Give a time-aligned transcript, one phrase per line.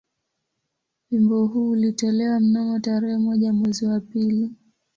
[1.11, 4.51] Wimbo huu ulitolewa mnamo tarehe moja mwezi wa pili